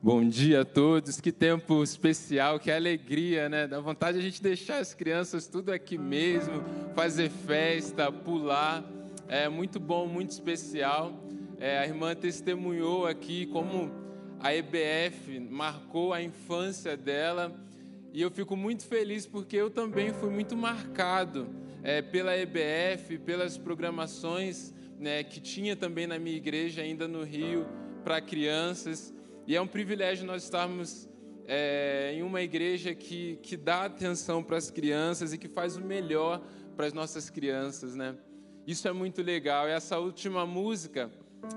[0.00, 3.66] Bom dia a todos, que tempo especial, que alegria, né?
[3.66, 6.62] Dá vontade de a gente deixar as crianças tudo aqui mesmo,
[6.94, 8.84] fazer festa, pular.
[9.26, 11.20] É muito bom, muito especial.
[11.58, 13.90] É, a irmã testemunhou aqui como
[14.38, 17.52] a EBF marcou a infância dela
[18.12, 21.48] e eu fico muito feliz porque eu também fui muito marcado
[21.82, 27.66] é, pela EBF, pelas programações né, que tinha também na minha igreja ainda no Rio
[28.04, 29.12] para crianças.
[29.48, 31.08] E é um privilégio nós estarmos
[31.46, 35.80] é, em uma igreja que, que dá atenção para as crianças e que faz o
[35.80, 36.42] melhor
[36.76, 38.14] para as nossas crianças, né?
[38.66, 39.66] Isso é muito legal.
[39.66, 41.10] E essa última música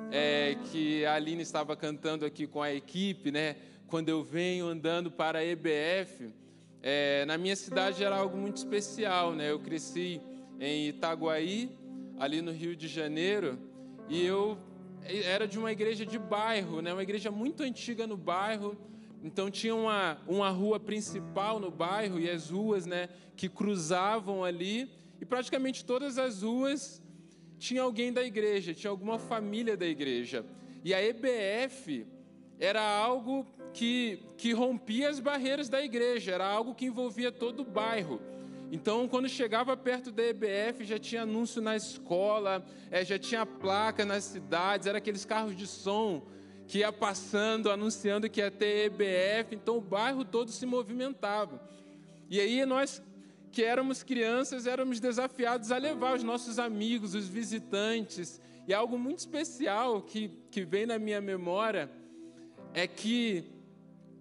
[0.09, 3.57] é, que a Aline estava cantando aqui com a equipe, né?
[3.87, 6.33] Quando eu venho andando para a EBF,
[6.81, 9.51] é, na minha cidade era algo muito especial, né?
[9.51, 10.21] Eu cresci
[10.61, 11.69] em Itaguaí,
[12.17, 13.59] ali no Rio de Janeiro,
[14.07, 14.57] e eu
[15.05, 16.93] era de uma igreja de bairro, né?
[16.93, 18.77] uma igreja muito antiga no bairro.
[19.23, 24.89] Então tinha uma, uma rua principal no bairro e as ruas né, que cruzavam ali.
[25.19, 27.01] E praticamente todas as ruas
[27.59, 30.43] tinha alguém da igreja, tinha alguma família da igreja.
[30.83, 32.07] E a EBF
[32.59, 37.65] era algo que, que rompia as barreiras da igreja, era algo que envolvia todo o
[37.65, 38.19] bairro.
[38.71, 44.05] Então, quando chegava perto da EBF, já tinha anúncio na escola, é, já tinha placa
[44.05, 46.25] nas cidades, era aqueles carros de som
[46.65, 49.55] que ia passando, anunciando que ia ter EBF.
[49.55, 51.61] Então, o bairro todo se movimentava.
[52.29, 53.03] E aí, nós
[53.51, 58.39] que éramos crianças, éramos desafiados a levar os nossos amigos, os visitantes.
[58.65, 61.91] E algo muito especial que, que vem na minha memória
[62.73, 63.43] é que,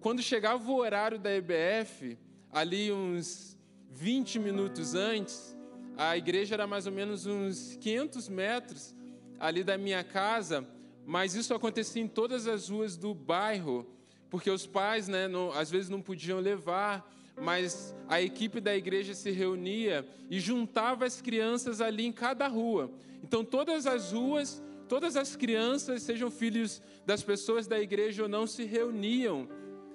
[0.01, 2.17] quando chegava o horário da EBF,
[2.51, 3.50] ali uns
[3.91, 5.55] 20 minutos antes,
[5.97, 8.95] a igreja era mais ou menos uns 500 metros
[9.39, 10.65] ali da minha casa,
[11.05, 13.85] mas isso acontecia em todas as ruas do bairro,
[14.29, 17.07] porque os pais, né, não, às vezes não podiam levar,
[17.39, 22.91] mas a equipe da igreja se reunia e juntava as crianças ali em cada rua.
[23.23, 28.47] Então, todas as ruas, todas as crianças, sejam filhos das pessoas da igreja ou não,
[28.47, 29.49] se reuniam.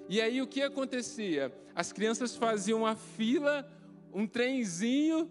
[0.07, 1.51] E aí o que acontecia?
[1.75, 3.67] As crianças faziam a fila
[4.13, 5.29] um trenzinho,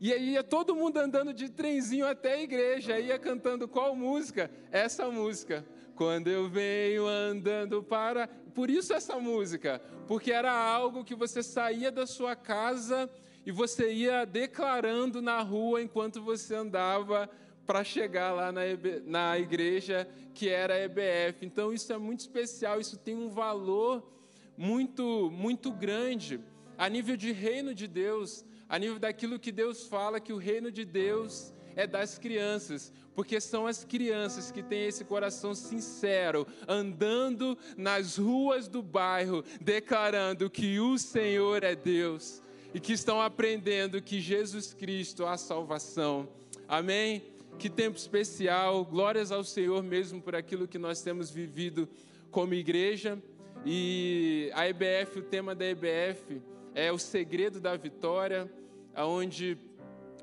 [0.00, 4.50] e aí ia todo mundo andando de trenzinho até a igreja, ia cantando qual música?
[4.72, 5.64] Essa música.
[5.94, 8.26] Quando eu venho andando para.
[8.54, 13.10] Por isso essa música, porque era algo que você saía da sua casa
[13.44, 17.28] e você ia declarando na rua enquanto você andava
[17.66, 18.62] para chegar lá na,
[19.04, 21.44] na igreja que era a EBF.
[21.44, 24.02] Então isso é muito especial, isso tem um valor
[24.56, 26.40] muito, muito grande
[26.80, 30.72] a nível de reino de Deus, a nível daquilo que Deus fala que o reino
[30.72, 37.58] de Deus é das crianças, porque são as crianças que têm esse coração sincero, andando
[37.76, 42.42] nas ruas do bairro, declarando que o Senhor é Deus
[42.72, 46.30] e que estão aprendendo que Jesus Cristo é a salvação.
[46.66, 47.22] Amém?
[47.58, 51.86] Que tempo especial, glórias ao Senhor mesmo por aquilo que nós temos vivido
[52.30, 53.22] como igreja.
[53.66, 56.40] E a EBF, o tema da EBF
[56.74, 58.50] é o segredo da vitória,
[58.96, 59.58] onde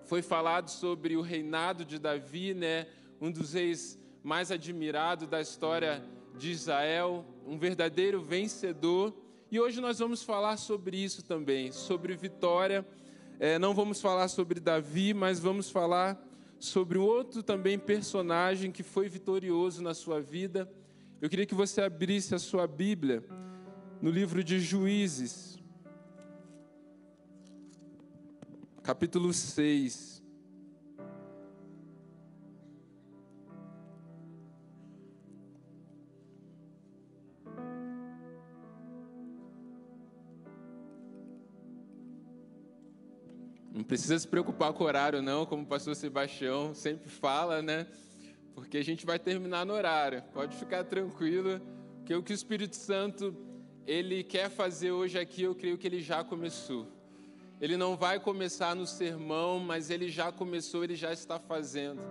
[0.06, 2.88] foi falado sobre o reinado de Davi, né?
[3.20, 6.04] um dos reis mais admirados da história
[6.38, 9.14] de Israel, um verdadeiro vencedor.
[9.52, 12.86] E hoje nós vamos falar sobre isso também, sobre vitória.
[13.40, 16.22] É, não vamos falar sobre Davi, mas vamos falar
[16.60, 20.70] sobre outro também personagem que foi vitorioso na sua vida.
[21.22, 23.24] Eu queria que você abrisse a sua Bíblia
[24.02, 25.57] no livro de Juízes,
[28.88, 30.24] capítulo 6.
[43.74, 47.88] Não precisa se preocupar com o horário, não, como o pastor Sebastião sempre fala, né?
[48.56, 50.24] Porque a gente vai terminar no horário.
[50.34, 51.60] Pode ficar tranquilo,
[52.06, 53.36] que o que o Espírito Santo
[53.86, 56.97] ele quer fazer hoje aqui, eu creio que ele já começou.
[57.60, 62.02] Ele não vai começar no sermão, mas ele já começou, ele já está fazendo.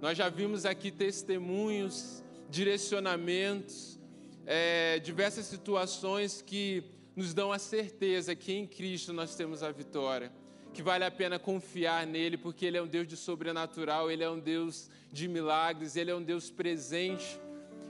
[0.00, 3.98] Nós já vimos aqui testemunhos, direcionamentos,
[4.44, 6.84] é, diversas situações que
[7.16, 10.30] nos dão a certeza que em Cristo nós temos a vitória,
[10.74, 14.28] que vale a pena confiar nele, porque ele é um Deus de sobrenatural, ele é
[14.28, 17.40] um Deus de milagres, ele é um Deus presente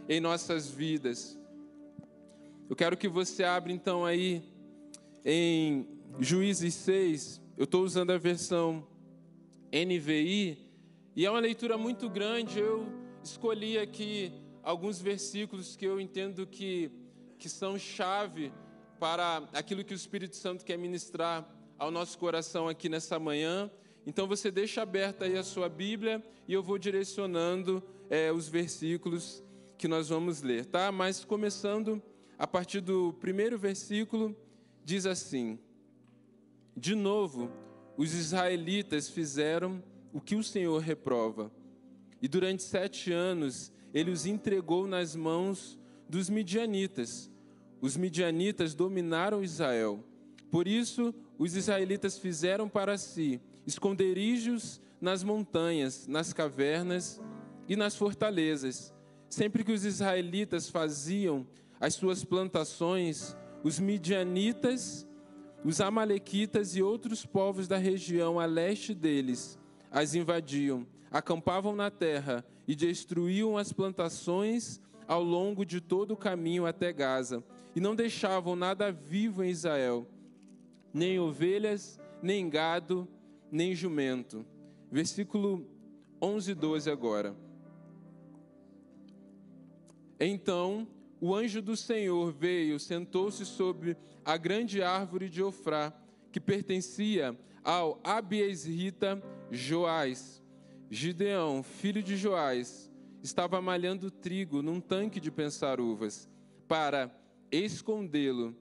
[0.08, 1.36] em nossas vidas.
[2.68, 4.44] Eu quero que você abra então aí
[5.24, 8.86] em Juízes 6, eu estou usando a versão
[9.72, 10.58] NVI,
[11.16, 12.60] e é uma leitura muito grande.
[12.60, 12.86] Eu
[13.22, 14.32] escolhi aqui
[14.62, 16.90] alguns versículos que eu entendo que
[17.36, 18.52] que são chave
[18.98, 21.46] para aquilo que o Espírito Santo quer ministrar
[21.76, 23.70] ao nosso coração aqui nessa manhã.
[24.06, 29.42] Então você deixa aberta aí a sua Bíblia e eu vou direcionando é, os versículos
[29.76, 30.92] que nós vamos ler, tá?
[30.92, 32.00] Mas começando
[32.38, 34.34] a partir do primeiro versículo,
[34.84, 35.58] diz assim:
[36.76, 37.50] De novo,
[37.96, 39.82] os israelitas fizeram
[40.12, 41.50] o que o Senhor reprova,
[42.20, 45.78] e durante sete anos ele os entregou nas mãos
[46.08, 47.30] dos midianitas.
[47.80, 50.02] Os midianitas dominaram Israel.
[50.50, 57.20] Por isso, os israelitas fizeram para si esconderijos nas montanhas, nas cavernas
[57.68, 58.92] e nas fortalezas.
[59.28, 61.46] Sempre que os israelitas faziam
[61.80, 65.06] as suas plantações, os midianitas,
[65.64, 69.58] os amalequitas e outros povos da região a leste deles
[69.90, 76.66] as invadiam, acampavam na terra e destruíam as plantações ao longo de todo o caminho
[76.66, 77.44] até Gaza,
[77.76, 80.06] e não deixavam nada vivo em Israel,
[80.92, 83.08] nem ovelhas, nem gado,
[83.50, 84.44] nem jumento.
[84.90, 85.66] Versículo
[86.20, 87.36] 11 e 12 agora.
[90.18, 90.86] Então
[91.24, 95.90] o anjo do Senhor veio, sentou-se sobre a grande árvore de Ofrá,
[96.30, 97.34] que pertencia
[97.64, 100.42] ao Abiesrita Joás.
[100.90, 102.92] Gideão, filho de Joás,
[103.22, 106.28] estava malhando trigo num tanque de pensar uvas,
[106.68, 107.10] para
[107.50, 108.54] escondê-lo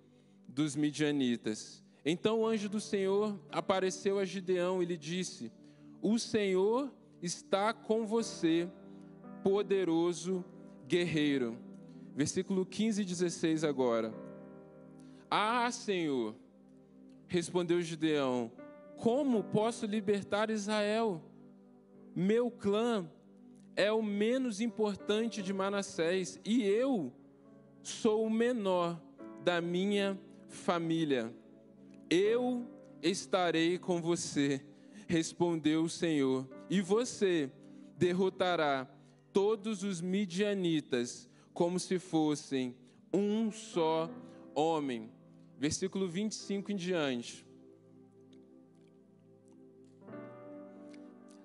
[0.47, 1.83] dos midianitas.
[2.05, 5.51] Então o anjo do Senhor apareceu a Gideão e lhe disse:
[6.01, 8.69] O Senhor está com você,
[9.43, 10.45] poderoso
[10.87, 11.57] guerreiro.
[12.15, 14.13] Versículo 15 e 16 agora.
[15.29, 16.35] Ah, Senhor,
[17.27, 18.51] respondeu Gideão,
[18.97, 21.21] como posso libertar Israel?
[22.15, 23.09] Meu clã
[23.75, 27.11] é o menos importante de Manassés e eu
[27.81, 29.01] sou o menor
[29.43, 31.33] da minha família.
[32.09, 32.67] Eu
[33.01, 34.63] estarei com você,
[35.07, 37.51] respondeu o Senhor, e você
[37.97, 38.87] derrotará
[39.33, 42.75] todos os midianitas como se fossem
[43.13, 44.09] um só
[44.55, 45.11] homem.
[45.57, 47.45] Versículo 25 em diante.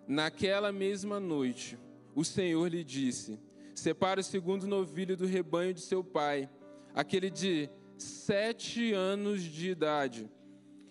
[0.06, 1.78] Naquela mesma noite,
[2.14, 3.38] o Senhor lhe disse:
[3.75, 6.49] Separe o segundo novilho do rebanho de seu pai,
[6.94, 7.69] aquele de
[7.99, 10.31] sete anos de idade.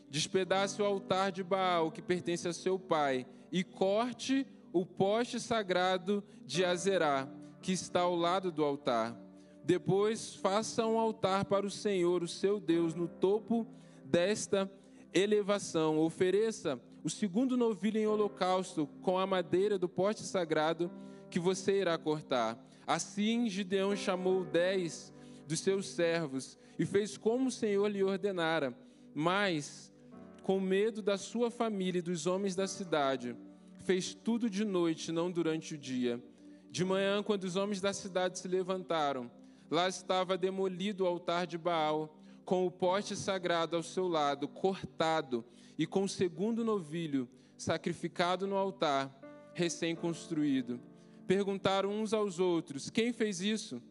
[0.09, 6.23] Despedace o altar de Baal que pertence a seu pai e corte o poste sagrado
[6.45, 7.27] de Azerá
[7.67, 9.13] que está ao lado do altar.
[9.61, 13.67] Depois faça um altar para o Senhor, o seu Deus, no topo
[14.05, 14.71] desta
[15.13, 15.99] elevação.
[15.99, 20.89] Ofereça o segundo novilho em holocausto com a madeira do poste sagrado
[21.29, 22.57] que você irá cortar.
[22.87, 25.13] Assim Gideão chamou dez
[25.45, 28.73] dos seus servos e fez como o Senhor lhe ordenara,
[29.13, 29.93] mas,
[30.41, 33.35] com medo da sua família e dos homens da cidade,
[33.81, 36.23] fez tudo de noite, não durante o dia.
[36.69, 39.31] De manhã, quando os homens da cidade se levantaram,
[39.69, 45.43] lá estava demolido o altar de Baal, com o poste sagrado ao seu lado, cortado,
[45.77, 49.13] e com o segundo novilho sacrificado no altar,
[49.53, 50.79] recém-construído.
[51.25, 53.81] Perguntaram uns aos outros: Quem fez isso?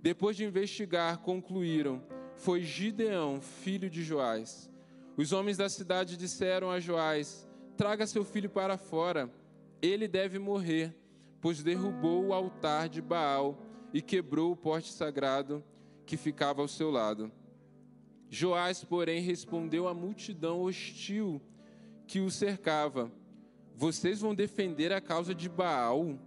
[0.00, 2.02] Depois de investigar, concluíram:
[2.36, 4.70] Foi Gideão, filho de Joás.
[5.16, 9.28] Os homens da cidade disseram a Joás: Traga seu filho para fora,
[9.82, 10.94] ele deve morrer
[11.40, 13.56] pois derrubou o altar de Baal
[13.92, 15.62] e quebrou o poste sagrado
[16.04, 17.30] que ficava ao seu lado.
[18.30, 21.40] Joás, porém, respondeu à multidão hostil
[22.06, 23.10] que o cercava:
[23.74, 26.18] Vocês vão defender a causa de Baal?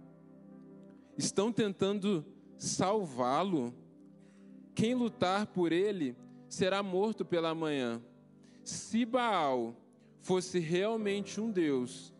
[1.16, 2.24] Estão tentando
[2.56, 3.74] salvá-lo?
[4.74, 6.16] Quem lutar por ele
[6.48, 8.02] será morto pela manhã.
[8.64, 9.76] Se Baal
[10.20, 12.12] fosse realmente um Deus,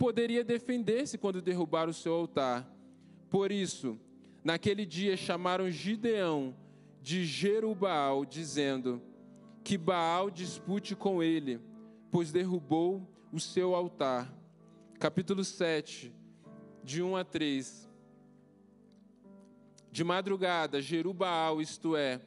[0.00, 2.66] poderia defender-se quando derrubar o seu altar.
[3.28, 4.00] Por isso,
[4.42, 6.56] naquele dia chamaram Gideão
[7.02, 9.02] de Jerubaal, dizendo:
[9.62, 11.60] Que Baal dispute com ele,
[12.10, 14.34] pois derrubou o seu altar.
[14.98, 16.10] Capítulo 7,
[16.82, 17.86] de 1 a 3.
[19.92, 22.22] De madrugada, Jerubaal, isto é,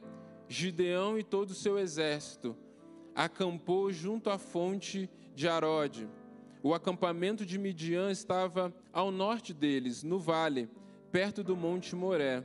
[0.46, 2.56] Gideão e todo o seu exército,
[3.16, 6.08] acampou junto à fonte de Arode
[6.64, 10.66] o acampamento de Midian estava ao norte deles, no vale,
[11.12, 12.42] perto do monte Moré.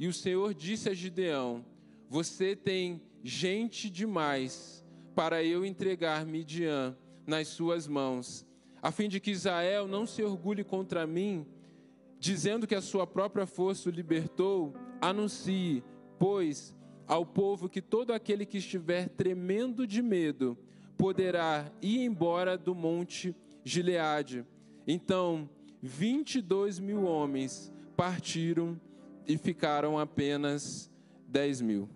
[0.00, 1.64] E o Senhor disse a Gideão:
[2.08, 8.44] Você tem gente demais para eu entregar Midian nas suas mãos,
[8.82, 11.46] a fim de que Israel não se orgulhe contra mim,
[12.18, 14.74] dizendo que a sua própria força o libertou.
[15.00, 15.84] Anuncie,
[16.18, 16.74] pois,
[17.06, 20.58] ao povo que todo aquele que estiver tremendo de medo
[20.98, 24.44] poderá ir embora do monte Gileade.
[24.86, 25.48] Então,
[25.80, 28.80] 22 mil homens partiram
[29.26, 30.90] e ficaram apenas
[31.28, 31.88] 10 mil.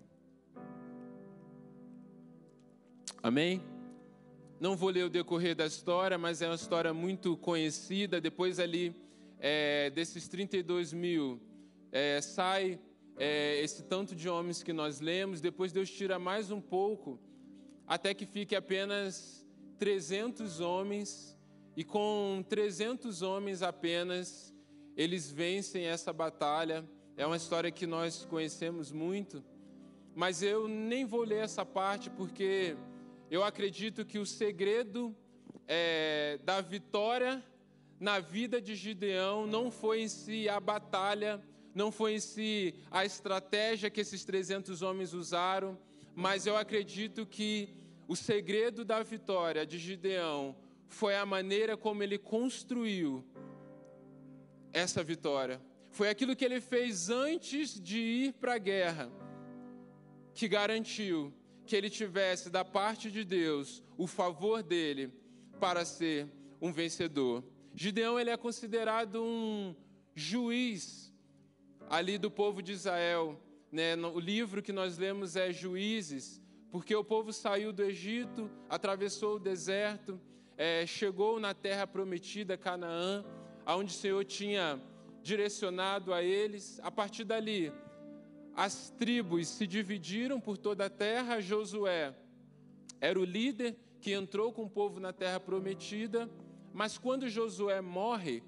[3.23, 3.63] Amém?
[4.59, 8.21] Não vou ler o decorrer da história, mas é uma história muito conhecida.
[8.21, 8.95] Depois ali,
[9.39, 11.41] é, desses 32 mil,
[11.93, 12.81] é, sai
[13.19, 15.41] é, esse tanto de homens que nós lemos.
[15.41, 17.19] Depois Deus tira mais um pouco,
[17.87, 19.47] até que fique apenas
[19.79, 21.36] 300 homens.
[21.77, 24.55] E com 300 homens apenas,
[24.97, 26.83] eles vencem essa batalha.
[27.19, 29.45] É uma história que nós conhecemos muito.
[30.15, 32.75] Mas eu nem vou ler essa parte porque
[33.31, 35.15] eu acredito que o segredo
[35.69, 37.45] é, da vitória
[38.01, 41.43] na vida de Gideão não foi em si a batalha,
[41.75, 45.79] não foi em si a estratégia que esses 300 homens usaram,
[46.15, 47.69] mas eu acredito que
[48.09, 50.57] o segredo da vitória de Gideão
[50.89, 53.25] foi a maneira como ele construiu
[54.73, 55.61] essa vitória.
[55.91, 59.11] Foi aquilo que ele fez antes de ir para a guerra
[60.35, 61.33] que garantiu
[61.67, 65.11] que ele tivesse da parte de Deus o favor dele
[65.59, 66.29] para ser
[66.61, 67.43] um vencedor.
[67.75, 69.75] Gideão ele é considerado um
[70.15, 71.13] juiz
[71.89, 73.41] ali do povo de Israel.
[73.71, 73.97] Né?
[73.97, 76.41] O livro que nós lemos é Juízes,
[76.71, 80.21] porque o povo saiu do Egito, atravessou o deserto,
[80.57, 83.25] é, chegou na terra prometida, Canaã,
[83.65, 84.81] aonde o Senhor tinha
[85.23, 86.81] direcionado a eles.
[86.83, 87.73] A partir dali,
[88.55, 91.41] as tribos se dividiram por toda a terra.
[91.41, 92.15] Josué
[93.01, 96.31] era o líder que entrou com o povo na terra prometida,
[96.73, 98.43] mas quando Josué morre,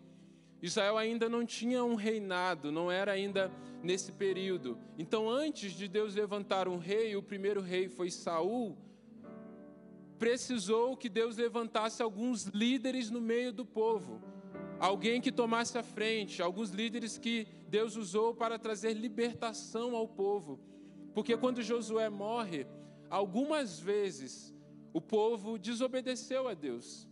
[0.62, 3.50] Israel ainda não tinha um reinado, não era ainda
[3.83, 4.79] nesse período.
[4.97, 8.77] Então, antes de Deus levantar um rei, o primeiro rei foi Saul,
[10.18, 14.20] precisou que Deus levantasse alguns líderes no meio do povo
[14.78, 20.60] alguém que tomasse a frente, alguns líderes que Deus usou para trazer libertação ao povo.
[21.14, 22.66] Porque quando Josué morre,
[23.10, 24.54] algumas vezes
[24.92, 27.06] o povo desobedeceu a Deus,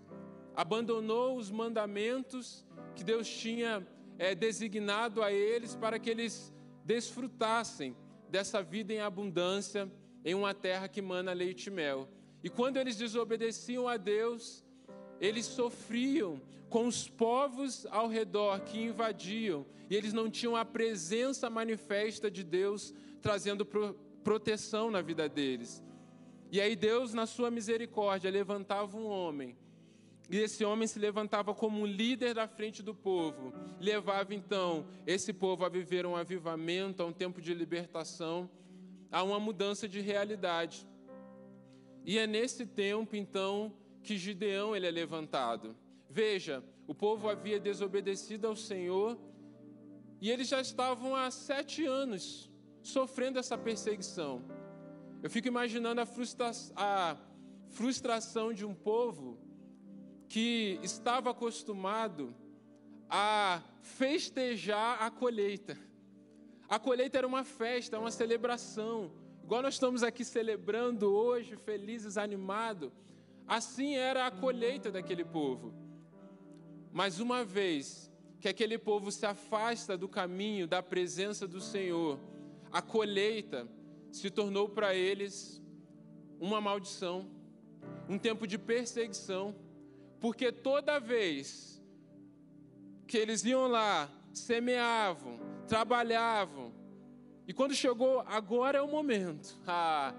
[0.55, 3.87] abandonou os mandamentos que Deus tinha
[4.19, 6.53] é, designado a eles para que eles
[6.85, 7.97] desfrutassem
[8.31, 9.91] dessa vida em abundância
[10.25, 12.09] em uma terra que mana leite e mel.
[12.47, 14.65] E quando eles desobedeciam a Deus,
[15.21, 21.51] eles sofriam com os povos ao redor que invadiam, e eles não tinham a presença
[21.51, 25.83] manifesta de Deus trazendo pro, proteção na vida deles.
[26.53, 29.57] E aí Deus, na sua misericórdia, levantava um homem,
[30.31, 35.33] e esse homem se levantava como um líder da frente do povo, levava então esse
[35.33, 38.49] povo a viver um avivamento, a um tempo de libertação,
[39.11, 40.87] a uma mudança de realidade.
[42.07, 45.77] E é nesse tempo, então, que Gideão ele é levantado.
[46.09, 49.19] Veja, o povo havia desobedecido ao Senhor
[50.21, 52.49] e eles já estavam há sete anos
[52.81, 54.41] sofrendo essa perseguição.
[55.21, 57.17] Eu fico imaginando a, frustra a
[57.71, 59.37] frustração de um povo
[60.29, 62.33] que estava acostumado
[63.11, 65.77] a festejar a colheita.
[66.69, 69.11] A colheita era uma festa, uma celebração.
[69.47, 72.91] Igual nós estamos aqui celebrando hoje, felizes, animados.
[73.47, 75.73] Assim era a colheita daquele povo.
[76.93, 78.11] Mas uma vez
[78.41, 82.19] que aquele povo se afasta do caminho, da presença do Senhor,
[82.73, 83.69] a colheita
[84.11, 85.63] se tornou para eles
[86.41, 87.31] uma maldição,
[88.09, 89.55] um tempo de perseguição,
[90.19, 91.81] porque toda vez
[93.07, 95.39] que eles iam lá, semeavam,
[95.69, 96.66] trabalhavam,
[97.47, 99.57] e quando chegou, agora é o momento.
[99.67, 100.13] Ah,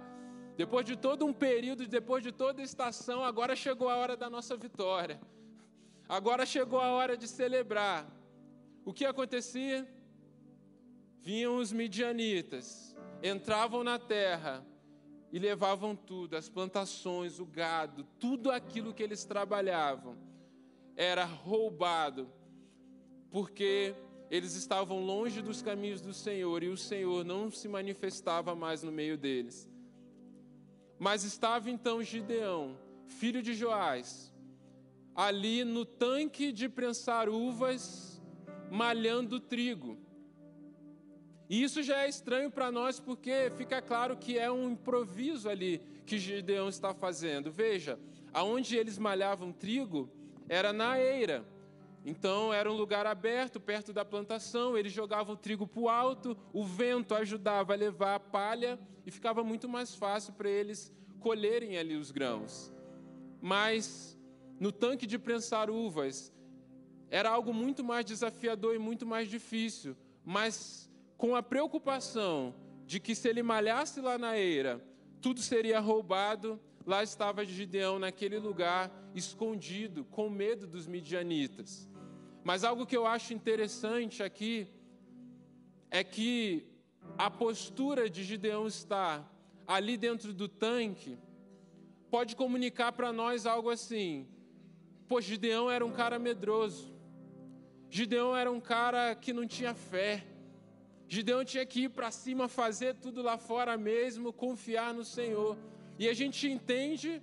[0.55, 4.55] depois de todo um período, depois de toda estação, agora chegou a hora da nossa
[4.55, 5.19] vitória.
[6.07, 8.07] Agora chegou a hora de celebrar.
[8.85, 9.87] O que acontecia?
[11.21, 14.65] Vinham os midianitas, entravam na terra
[15.31, 20.17] e levavam tudo, as plantações, o gado, tudo aquilo que eles trabalhavam
[20.95, 22.31] era roubado,
[23.29, 23.93] porque
[24.29, 28.91] eles estavam longe dos caminhos do Senhor e o Senhor não se manifestava mais no
[28.91, 29.69] meio deles.
[30.99, 34.33] Mas estava então Gideão, filho de Joás,
[35.15, 38.21] ali no tanque de prensar uvas,
[38.69, 39.97] malhando trigo.
[41.49, 45.81] E isso já é estranho para nós porque fica claro que é um improviso ali
[46.05, 47.49] que Gideão está fazendo.
[47.49, 47.97] Veja,
[48.33, 50.09] aonde eles malhavam trigo
[50.49, 51.45] era na eira.
[52.07, 56.37] Então era um lugar aberto, perto da plantação, eles jogavam o trigo para o alto,
[56.53, 61.77] o vento ajudava a levar a palha e ficava muito mais fácil para eles colherem
[61.77, 62.71] ali os grãos.
[63.41, 64.17] Mas
[64.57, 66.33] no tanque de prensar uvas
[67.09, 73.13] era algo muito mais desafiador e muito mais difícil, mas com a preocupação de que
[73.15, 74.81] se ele malhasse lá na eira,
[75.19, 81.85] tudo seria roubado, lá estava Gideão naquele lugar, escondido, com medo dos midianitas.
[82.47, 84.69] Mas algo que eu acho interessante aqui
[85.91, 86.65] é que
[87.17, 89.13] a postura de Gideão estar
[89.75, 91.17] ali dentro do tanque
[92.09, 94.25] pode comunicar para nós algo assim:
[95.09, 96.85] pois Gideão era um cara medroso,
[97.89, 100.25] Gideão era um cara que não tinha fé,
[101.05, 105.57] Gideão tinha que ir para cima, fazer tudo lá fora mesmo, confiar no Senhor.
[105.99, 107.21] E a gente entende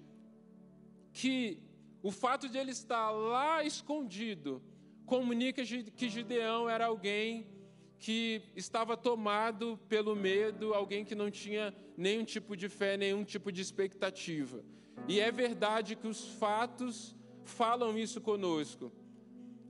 [1.15, 1.63] que
[2.03, 4.63] o fato de ele estar lá escondido,
[5.07, 7.47] comunica que Gideão era alguém
[7.99, 13.51] que estava tomado pelo medo, alguém que não tinha nenhum tipo de fé, nenhum tipo
[13.51, 14.63] de expectativa.
[15.09, 18.93] E é verdade que os fatos falam isso conosco.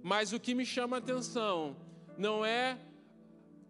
[0.03, 1.77] Mas o que me chama a atenção
[2.19, 2.79] não é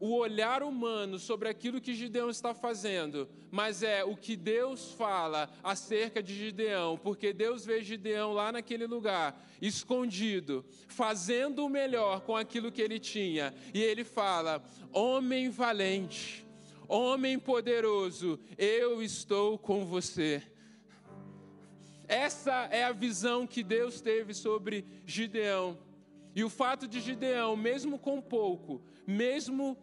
[0.05, 5.49] o olhar humano sobre aquilo que Gideão está fazendo, mas é o que Deus fala
[5.63, 12.37] acerca de Gideão, porque Deus vê Gideão lá naquele lugar, escondido, fazendo o melhor com
[12.37, 16.45] aquilo que ele tinha, e ele fala: Homem valente,
[16.87, 20.43] homem poderoso, eu estou com você.
[22.07, 25.79] Essa é a visão que Deus teve sobre Gideão.
[26.35, 29.79] E o fato de Gideão, mesmo com pouco, mesmo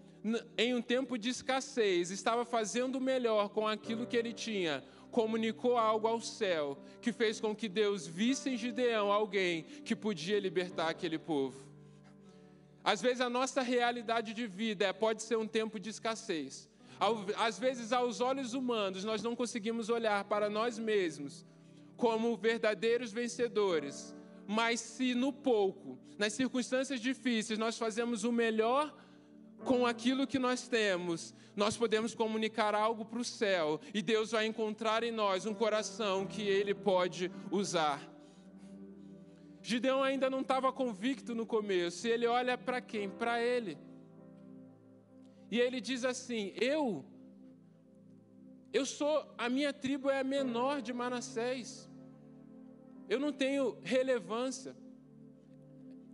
[0.57, 5.77] em um tempo de escassez, estava fazendo o melhor com aquilo que ele tinha, comunicou
[5.77, 10.89] algo ao céu, que fez com que Deus visse em Gideão alguém que podia libertar
[10.89, 11.71] aquele povo.
[12.83, 16.69] Às vezes a nossa realidade de vida é, pode ser um tempo de escassez.
[17.37, 21.45] Às vezes, aos olhos humanos, nós não conseguimos olhar para nós mesmos
[21.97, 24.15] como verdadeiros vencedores.
[24.47, 28.95] Mas se no pouco, nas circunstâncias difíceis, nós fazemos o melhor
[29.65, 34.45] com aquilo que nós temos, nós podemos comunicar algo para o céu e Deus vai
[34.45, 38.11] encontrar em nós um coração que Ele pode usar.
[39.61, 43.09] Gideão ainda não estava convicto no começo, e ele olha para quem?
[43.09, 43.77] Para ele.
[45.51, 47.05] E ele diz assim: Eu,
[48.73, 51.89] eu sou, a minha tribo é a menor de Manassés,
[53.07, 54.75] eu não tenho relevância,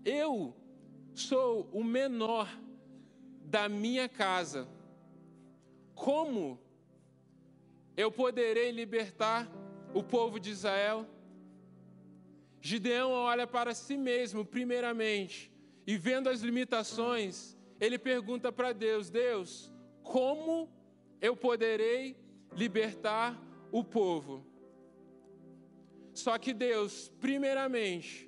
[0.03, 0.53] eu
[1.13, 2.49] sou o menor
[3.47, 4.67] da minha casa,
[5.95, 6.59] como
[7.95, 9.49] eu poderei libertar
[9.93, 11.07] o povo de Israel?
[12.59, 15.49] Gideão olha para si mesmo, primeiramente,
[15.85, 19.71] e vendo as limitações, ele pergunta para Deus: Deus,
[20.03, 20.69] como
[21.21, 22.17] eu poderei
[22.51, 24.45] libertar o povo?
[26.13, 28.26] Só que Deus, primeiramente,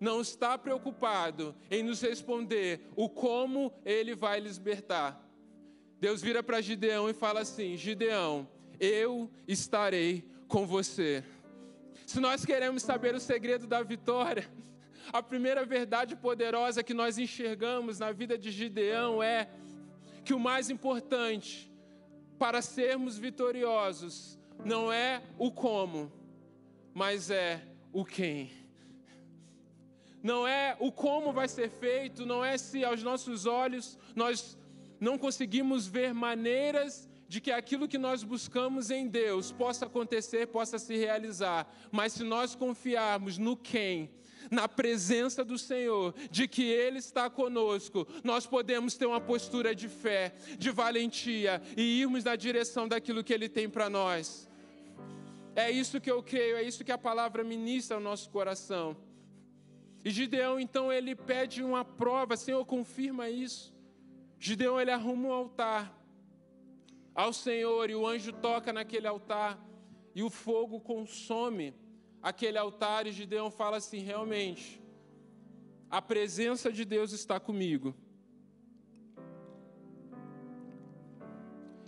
[0.00, 5.20] não está preocupado em nos responder o como ele vai libertar.
[6.00, 11.24] Deus vira para Gideão e fala assim: Gideão, eu estarei com você.
[12.06, 14.48] Se nós queremos saber o segredo da vitória,
[15.12, 19.48] a primeira verdade poderosa que nós enxergamos na vida de Gideão é
[20.24, 21.72] que o mais importante
[22.38, 26.12] para sermos vitoriosos não é o como,
[26.94, 28.67] mas é o quem
[30.28, 34.58] não é o como vai ser feito, não é se aos nossos olhos nós
[35.00, 40.78] não conseguimos ver maneiras de que aquilo que nós buscamos em Deus possa acontecer, possa
[40.78, 44.10] se realizar, mas se nós confiarmos no quem,
[44.50, 49.88] na presença do Senhor, de que Ele está conosco, nós podemos ter uma postura de
[49.88, 54.46] fé, de valentia e irmos na direção daquilo que Ele tem para nós.
[55.56, 59.07] É isso que eu creio, é isso que a palavra ministra ao nosso coração.
[60.04, 63.74] E Gideão então ele pede uma prova, Senhor, confirma isso.
[64.38, 65.94] Gideão ele arruma um altar
[67.14, 69.58] ao Senhor e o anjo toca naquele altar
[70.14, 71.74] e o fogo consome
[72.22, 74.80] aquele altar e Gideão fala assim: realmente,
[75.90, 77.94] a presença de Deus está comigo.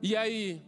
[0.03, 0.63] E aí,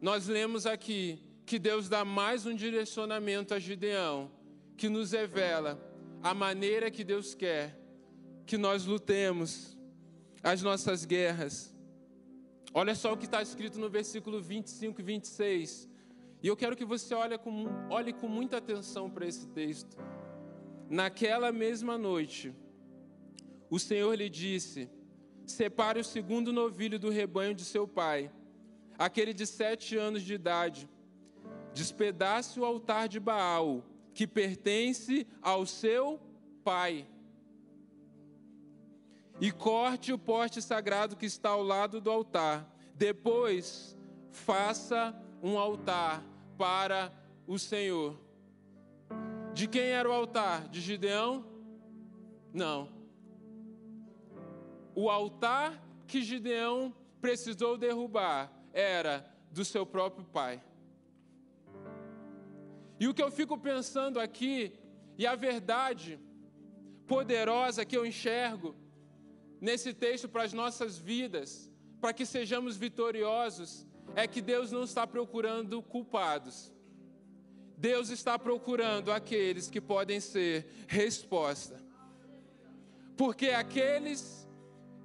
[0.00, 4.30] nós lemos aqui que Deus dá mais um direcionamento a Gideão,
[4.76, 5.80] que nos revela
[6.22, 7.78] a maneira que Deus quer
[8.46, 9.76] que nós lutemos
[10.42, 11.74] as nossas guerras.
[12.72, 15.88] Olha só o que está escrito no versículo 25 e 26.
[16.42, 19.96] E eu quero que você olhe com, olhe com muita atenção para esse texto.
[20.88, 22.54] Naquela mesma noite,
[23.68, 24.88] o Senhor lhe disse:
[25.44, 28.30] Separe o segundo novilho do rebanho de seu pai,
[28.96, 30.88] aquele de sete anos de idade.
[31.74, 33.82] Despedace o altar de Baal,
[34.16, 36.18] que pertence ao seu
[36.64, 37.06] pai.
[39.38, 42.66] E corte o poste sagrado que está ao lado do altar.
[42.94, 43.94] Depois,
[44.30, 46.24] faça um altar
[46.56, 47.12] para
[47.46, 48.18] o Senhor.
[49.52, 50.66] De quem era o altar?
[50.68, 51.44] De Gideão?
[52.54, 52.88] Não.
[54.94, 60.62] O altar que Gideão precisou derrubar era do seu próprio pai.
[62.98, 64.72] E o que eu fico pensando aqui,
[65.18, 66.18] e a verdade
[67.06, 68.74] poderosa que eu enxergo
[69.60, 75.06] nesse texto para as nossas vidas, para que sejamos vitoriosos, é que Deus não está
[75.06, 76.72] procurando culpados.
[77.76, 81.84] Deus está procurando aqueles que podem ser resposta.
[83.16, 84.46] Porque aqueles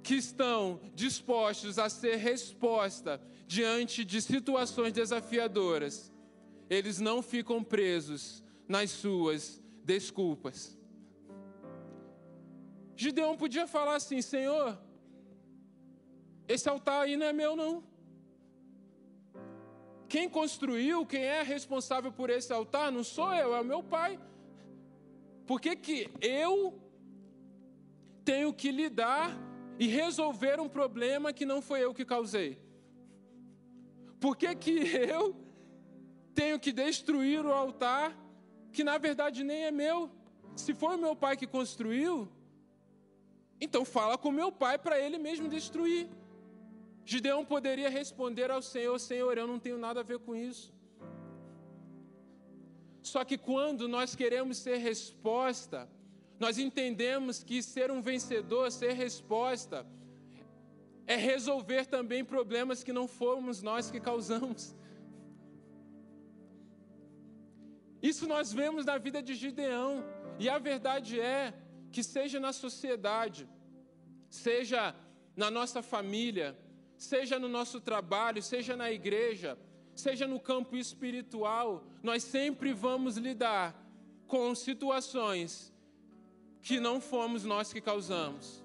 [0.02, 6.11] que estão dispostos a ser resposta diante de situações desafiadoras,
[6.72, 10.78] eles não ficam presos nas suas desculpas.
[12.96, 14.78] Gideão podia falar assim: Senhor,
[16.48, 17.84] esse altar aí não é meu, não.
[20.08, 24.18] Quem construiu, quem é responsável por esse altar, não sou eu, é o meu pai.
[25.46, 26.80] Por que, que eu
[28.24, 29.36] tenho que lidar
[29.78, 32.58] e resolver um problema que não foi eu que causei?
[34.18, 35.41] Por que, que eu
[36.34, 38.16] tenho que destruir o altar
[38.72, 40.10] que na verdade nem é meu?
[40.56, 42.28] Se foi o meu pai que construiu,
[43.60, 46.08] então fala com meu pai para ele mesmo destruir.
[47.04, 50.72] Gideão poderia responder ao Senhor: Senhor, eu não tenho nada a ver com isso.
[53.02, 55.88] Só que quando nós queremos ser resposta,
[56.38, 59.86] nós entendemos que ser um vencedor, ser resposta,
[61.06, 64.74] é resolver também problemas que não fomos nós que causamos.
[68.02, 70.04] Isso nós vemos na vida de Gideão,
[70.38, 71.54] e a verdade é
[71.92, 73.48] que, seja na sociedade,
[74.28, 74.94] seja
[75.36, 76.58] na nossa família,
[76.96, 79.56] seja no nosso trabalho, seja na igreja,
[79.94, 83.80] seja no campo espiritual, nós sempre vamos lidar
[84.26, 85.72] com situações
[86.60, 88.64] que não fomos nós que causamos,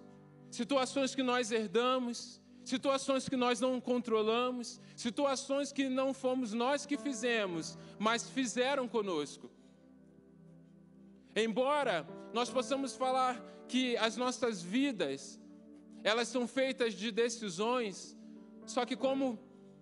[0.49, 6.97] situações que nós herdamos, situações que nós não controlamos, situações que não fomos nós que
[6.97, 9.49] fizemos, mas fizeram conosco.
[11.33, 15.39] Embora nós possamos falar que as nossas vidas,
[16.03, 18.17] elas são feitas de decisões,
[18.65, 19.39] só que, como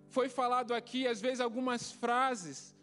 [0.08, 2.74] foi falado aqui, às vezes algumas frases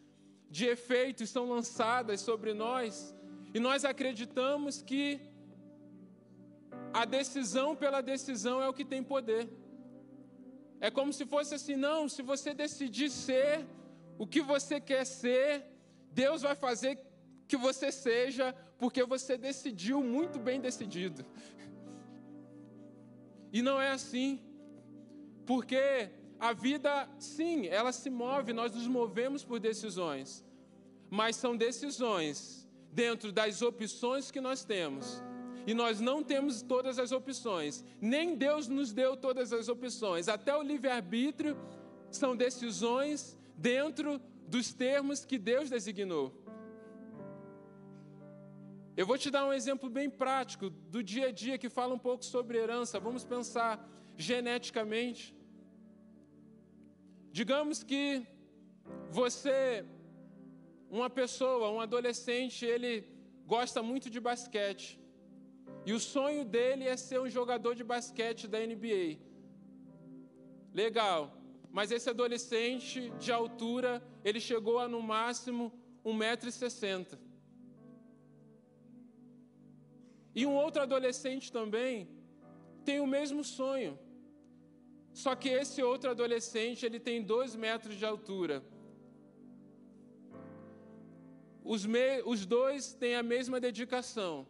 [0.50, 3.16] de efeito são lançadas sobre nós
[3.54, 5.22] e nós acreditamos que
[6.94, 9.63] a decisão pela decisão é o que tem poder.
[10.88, 13.66] É como se fosse assim: não, se você decidir ser
[14.18, 15.50] o que você quer ser,
[16.12, 17.00] Deus vai fazer
[17.48, 21.26] que você seja, porque você decidiu muito bem decidido.
[23.54, 24.42] E não é assim.
[25.46, 30.44] Porque a vida, sim, ela se move, nós nos movemos por decisões,
[31.10, 35.24] mas são decisões dentro das opções que nós temos.
[35.66, 40.28] E nós não temos todas as opções, nem Deus nos deu todas as opções.
[40.28, 41.58] Até o livre-arbítrio
[42.12, 46.26] são decisões dentro dos termos que Deus designou.
[48.96, 52.04] Eu vou te dar um exemplo bem prático do dia a dia que fala um
[52.08, 53.00] pouco sobre herança.
[53.00, 53.72] Vamos pensar
[54.16, 55.36] geneticamente.
[57.32, 58.04] Digamos que
[59.10, 59.84] você,
[60.90, 62.94] uma pessoa, um adolescente, ele
[63.48, 65.03] gosta muito de basquete.
[65.86, 69.18] E o sonho dele é ser um jogador de basquete da NBA.
[70.74, 71.22] Legal.
[71.72, 75.72] Mas esse adolescente de altura, ele chegou a no máximo
[76.06, 77.18] 1,60m.
[80.36, 82.08] E um outro adolescente também
[82.86, 84.00] tem o mesmo sonho.
[85.14, 88.64] Só que esse outro adolescente, ele tem dois metros de altura.
[91.64, 94.48] Os, me, os dois têm a mesma dedicação.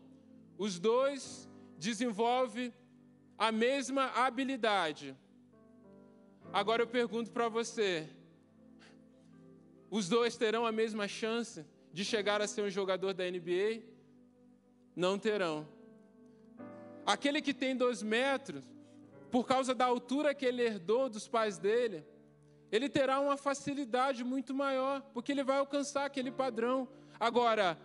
[0.57, 2.73] Os dois desenvolvem
[3.37, 5.15] a mesma habilidade.
[6.51, 8.07] Agora eu pergunto para você:
[9.89, 13.83] os dois terão a mesma chance de chegar a ser um jogador da NBA?
[14.95, 15.67] Não terão.
[17.05, 18.63] Aquele que tem dois metros,
[19.29, 22.05] por causa da altura que ele herdou dos pais dele,
[22.71, 26.87] ele terá uma facilidade muito maior, porque ele vai alcançar aquele padrão.
[27.19, 27.77] Agora,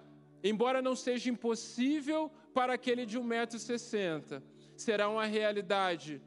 [0.42, 4.42] embora não seja impossível para aquele de 1,60m,
[4.77, 6.21] será uma realidade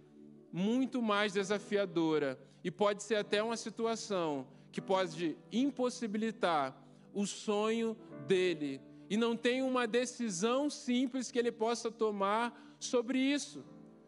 [0.49, 6.73] muito mais desafiadora e pode ser até uma situação que pode impossibilitar
[7.13, 8.79] o sonho dele.
[9.09, 13.65] E não tem uma decisão simples que ele possa tomar sobre isso,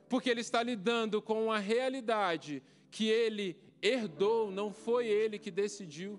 [0.07, 6.17] porque ele está lidando com uma realidade que ele herdou, não foi ele que decidiu.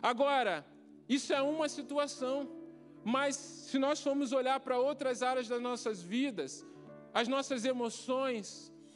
[0.00, 0.64] Agora,
[1.08, 2.48] isso é uma situação.
[3.14, 3.36] Mas
[3.68, 6.52] se nós formos olhar para outras áreas das nossas vidas,
[7.20, 8.46] as nossas emoções,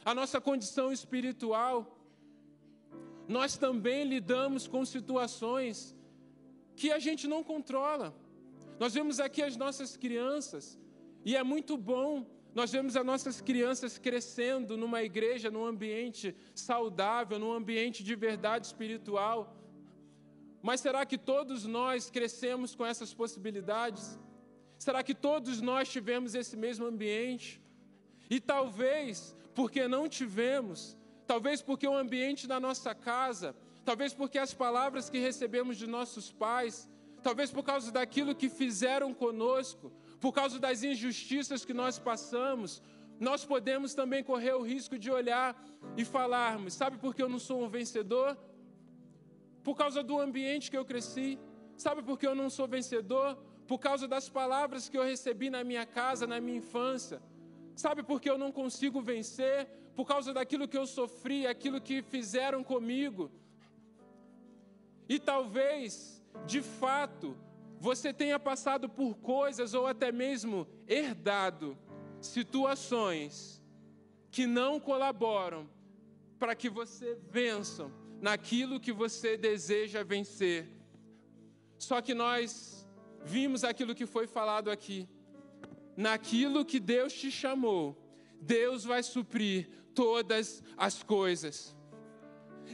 [0.03, 1.75] a nossa condição espiritual,
[3.37, 5.95] nós também lidamos com situações
[6.75, 8.13] que a gente não controla.
[8.81, 10.77] Nós vemos aqui as nossas crianças,
[11.23, 12.11] e é muito bom
[12.53, 18.65] nós vemos as nossas crianças crescendo numa igreja, num ambiente saudável, num ambiente de verdade
[18.65, 19.55] espiritual.
[20.61, 24.19] Mas será que todos nós crescemos com essas possibilidades?
[24.77, 27.61] Será que todos nós tivemos esse mesmo ambiente?
[28.29, 34.53] E talvez, porque não tivemos, talvez porque o ambiente da nossa casa, talvez porque as
[34.53, 36.89] palavras que recebemos de nossos pais,
[37.21, 42.81] talvez por causa daquilo que fizeram conosco, por causa das injustiças que nós passamos,
[43.19, 45.55] nós podemos também correr o risco de olhar
[45.95, 48.37] e falarmos: sabe por que eu não sou um vencedor?
[49.63, 51.39] Por causa do ambiente que eu cresci.
[51.77, 53.37] Sabe por que eu não sou vencedor?
[53.67, 57.21] Por causa das palavras que eu recebi na minha casa, na minha infância.
[57.75, 59.67] Sabe por que eu não consigo vencer?
[59.95, 63.31] Por causa daquilo que eu sofri, aquilo que fizeram comigo.
[65.07, 67.37] E talvez, de fato,
[67.79, 71.77] você tenha passado por coisas ou até mesmo herdado
[72.19, 73.61] situações
[74.29, 75.69] que não colaboram
[76.39, 77.91] para que você vença
[78.21, 80.69] naquilo que você deseja vencer.
[81.77, 82.87] Só que nós
[83.25, 85.09] vimos aquilo que foi falado aqui.
[85.97, 87.97] Naquilo que Deus te chamou,
[88.39, 91.75] Deus vai suprir todas as coisas.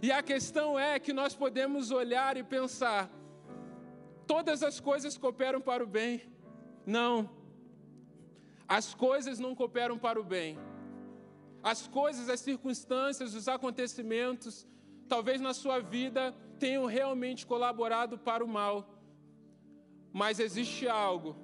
[0.02, 3.10] E a questão é que nós podemos olhar e pensar:
[4.28, 6.22] todas as coisas cooperam para o bem.
[6.86, 7.30] Não.
[8.68, 10.58] As coisas não cooperam para o bem.
[11.64, 14.68] As coisas, as circunstâncias, os acontecimentos,
[15.08, 18.88] talvez na sua vida tenham realmente colaborado para o mal.
[20.12, 21.36] Mas existe algo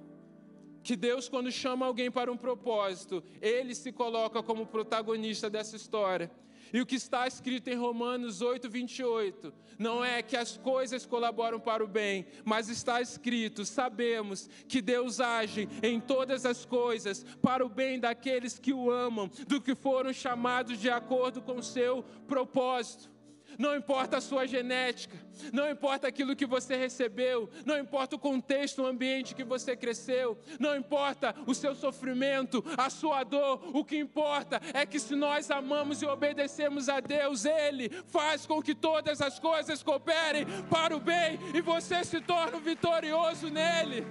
[0.84, 6.30] que Deus, quando chama alguém para um propósito, ele se coloca como protagonista dessa história.
[6.74, 11.60] E o que está escrito em Romanos 8, 28, não é que as coisas colaboram
[11.60, 17.64] para o bem, mas está escrito: sabemos que Deus age em todas as coisas para
[17.64, 22.04] o bem daqueles que o amam, do que foram chamados de acordo com o seu
[22.28, 23.13] propósito.
[23.58, 25.18] Não importa a sua genética,
[25.52, 30.38] não importa aquilo que você recebeu, não importa o contexto, o ambiente que você cresceu,
[30.60, 35.50] não importa o seu sofrimento, a sua dor, o que importa é que se nós
[35.52, 41.00] amamos e obedecemos a Deus, Ele faz com que todas as coisas cooperem para o
[41.00, 44.06] bem e você se torne vitorioso nele.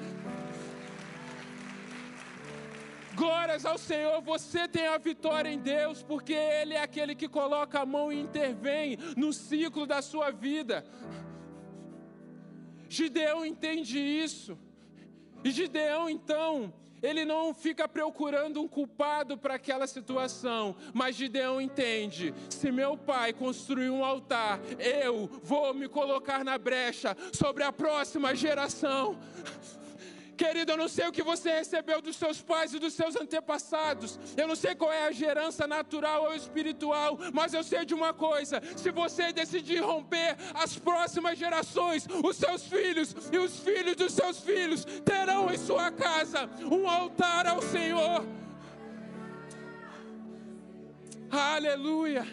[3.14, 7.80] Glórias ao Senhor, você tem a vitória em Deus, porque Ele é aquele que coloca
[7.80, 10.84] a mão e intervém no ciclo da sua vida.
[12.88, 14.58] Gideão entende isso,
[15.44, 16.72] e Gideão então,
[17.02, 23.32] ele não fica procurando um culpado para aquela situação, mas Gideão entende: se meu pai
[23.32, 29.18] construiu um altar, eu vou me colocar na brecha sobre a próxima geração.
[30.42, 34.18] Querido, eu não sei o que você recebeu dos seus pais e dos seus antepassados.
[34.36, 38.12] Eu não sei qual é a gerança natural ou espiritual, mas eu sei de uma
[38.12, 44.12] coisa: se você decidir romper as próximas gerações, os seus filhos e os filhos dos
[44.14, 48.26] seus filhos terão em sua casa um altar ao Senhor.
[51.30, 52.26] Aleluia.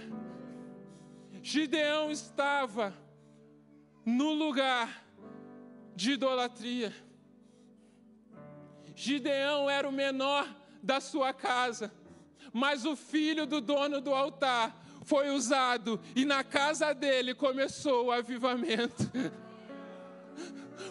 [1.44, 2.92] Gideão estava
[4.04, 5.06] no lugar
[5.96, 7.09] de idolatria.
[9.00, 10.46] Gideão era o menor
[10.84, 11.90] da sua casa,
[12.52, 18.12] mas o filho do dono do altar foi usado e na casa dele começou o
[18.12, 19.10] avivamento.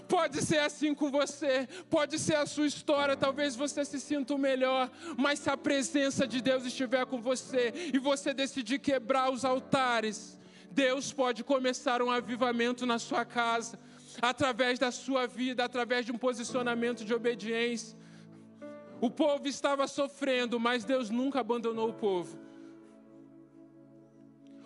[0.08, 4.38] Pode ser assim com você, pode ser a sua história, talvez você se sinta o
[4.38, 9.44] melhor, mas se a presença de Deus estiver com você e você decidir quebrar os
[9.44, 10.38] altares,
[10.70, 13.78] Deus pode começar um avivamento na sua casa,
[14.22, 17.97] através da sua vida, através de um posicionamento de obediência.
[19.00, 22.38] O povo estava sofrendo, mas Deus nunca abandonou o povo.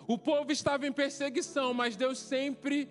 [0.07, 2.89] O povo estava em perseguição, mas Deus sempre,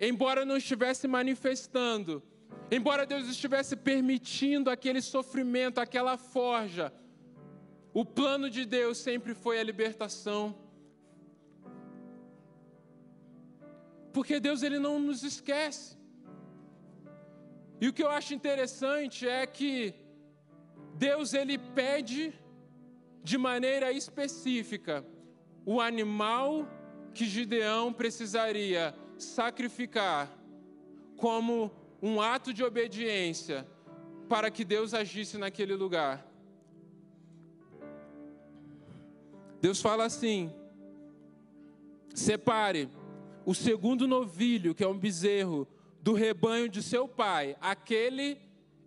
[0.00, 2.22] embora não estivesse manifestando,
[2.70, 6.92] embora Deus estivesse permitindo aquele sofrimento, aquela forja,
[7.92, 10.56] o plano de Deus sempre foi a libertação.
[14.12, 15.98] Porque Deus ele não nos esquece.
[17.80, 19.94] E o que eu acho interessante é que
[20.94, 22.32] Deus ele pede
[23.22, 25.04] de maneira específica
[25.64, 26.66] o animal
[27.12, 30.30] que Gideão precisaria sacrificar
[31.16, 31.70] como
[32.02, 33.66] um ato de obediência
[34.28, 36.26] para que Deus agisse naquele lugar.
[39.60, 40.50] Deus fala assim:
[42.14, 42.88] separe
[43.44, 45.68] o segundo novilho, que é um bezerro,
[46.00, 47.56] do rebanho de seu pai.
[47.60, 48.38] Aquele,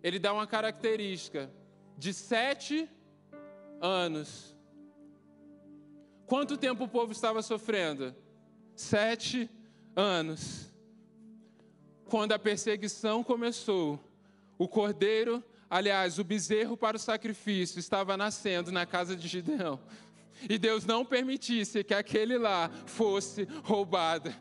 [0.02, 1.50] ele dá uma característica
[1.96, 2.88] de sete
[3.80, 4.54] anos.
[6.26, 8.14] Quanto tempo o povo estava sofrendo?
[8.74, 9.50] Sete
[9.94, 10.72] anos.
[12.06, 14.00] Quando a perseguição começou,
[14.58, 19.80] o cordeiro, aliás, o bezerro para o sacrifício, estava nascendo na casa de Gideão.
[20.48, 24.34] E Deus não permitisse que aquele lá fosse roubado.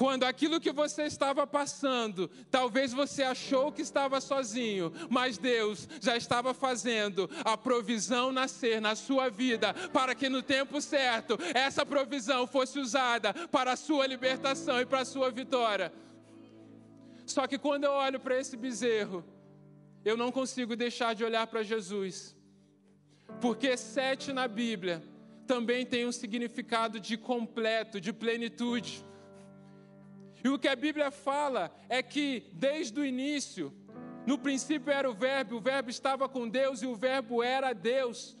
[0.00, 6.16] Quando aquilo que você estava passando, talvez você achou que estava sozinho, mas Deus já
[6.16, 12.46] estava fazendo a provisão nascer na sua vida, para que no tempo certo essa provisão
[12.46, 15.92] fosse usada para a sua libertação e para a sua vitória.
[17.26, 19.22] Só que quando eu olho para esse bezerro,
[20.02, 22.34] eu não consigo deixar de olhar para Jesus,
[23.38, 25.02] porque sete na Bíblia
[25.46, 29.09] também tem um significado de completo, de plenitude.
[30.42, 33.72] E o que a Bíblia fala é que desde o início,
[34.26, 38.36] no princípio era o Verbo, o Verbo estava com Deus e o Verbo era Deus.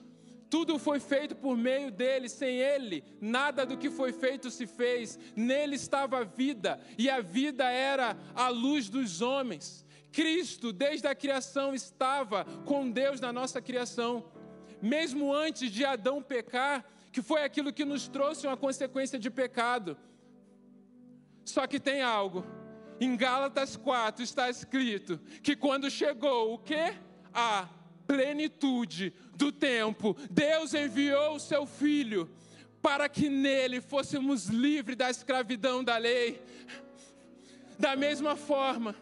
[0.48, 5.18] Tudo foi feito por meio dele, sem ele, nada do que foi feito se fez.
[5.36, 9.86] Nele estava a vida, e a vida era a luz dos homens.
[10.10, 14.24] Cristo, desde a criação, estava com Deus na nossa criação.
[14.82, 19.96] Mesmo antes de Adão pecar, que foi aquilo que nos trouxe uma consequência de pecado.
[21.50, 22.44] Só que tem algo.
[23.00, 26.94] Em Gálatas 4 está escrito que quando chegou o que?
[27.32, 27.68] A
[28.06, 32.30] plenitude do tempo, Deus enviou o seu filho
[32.82, 36.42] para que nele fôssemos livres da escravidão da lei.
[37.78, 38.94] Da mesma forma,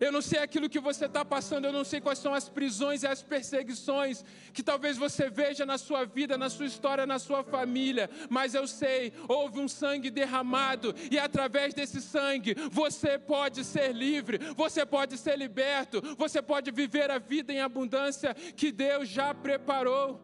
[0.00, 3.02] eu não sei aquilo que você está passando, eu não sei quais são as prisões
[3.02, 7.44] e as perseguições que talvez você veja na sua vida, na sua história, na sua
[7.44, 13.92] família, mas eu sei, houve um sangue derramado e através desse sangue você pode ser
[13.92, 19.32] livre, você pode ser liberto, você pode viver a vida em abundância que Deus já
[19.32, 20.20] preparou.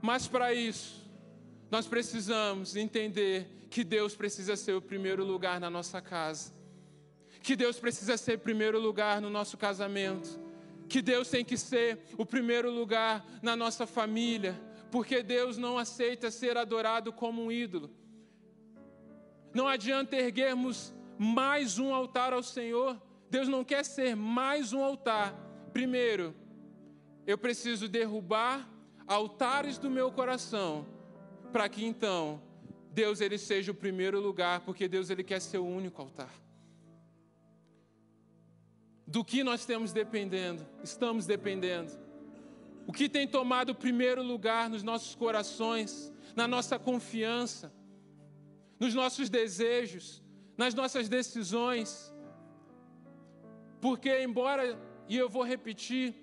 [0.00, 1.08] Mas para isso,
[1.70, 6.52] nós precisamos entender que Deus precisa ser o primeiro lugar na nossa casa,
[7.42, 10.38] que Deus precisa ser o primeiro lugar no nosso casamento,
[10.90, 16.30] que Deus tem que ser o primeiro lugar na nossa família, porque Deus não aceita
[16.30, 17.90] ser adorado como um ídolo.
[19.54, 25.32] Não adianta erguermos mais um altar ao Senhor, Deus não quer ser mais um altar.
[25.72, 26.34] Primeiro,
[27.26, 28.68] eu preciso derrubar
[29.06, 30.86] altares do meu coração,
[31.50, 32.51] para que então
[32.92, 36.32] Deus ele seja o primeiro lugar, porque Deus ele quer ser o único altar.
[39.06, 40.66] Do que nós estamos dependendo?
[40.82, 41.92] Estamos dependendo.
[42.86, 47.72] O que tem tomado o primeiro lugar nos nossos corações, na nossa confiança,
[48.78, 50.22] nos nossos desejos,
[50.56, 52.12] nas nossas decisões?
[53.80, 54.78] Porque, embora,
[55.08, 56.14] e eu vou repetir,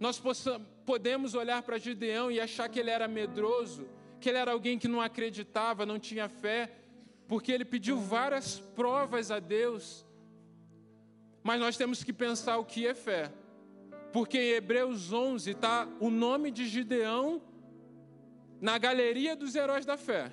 [0.00, 3.88] nós possamos, podemos olhar para Gideão e achar que ele era medroso,
[4.20, 6.70] que ele era alguém que não acreditava, não tinha fé,
[7.28, 10.04] porque ele pediu várias provas a Deus.
[11.42, 13.32] Mas nós temos que pensar o que é fé.
[14.12, 17.42] Porque em Hebreus 11 está o nome de Gideão
[18.60, 20.32] na galeria dos heróis da fé.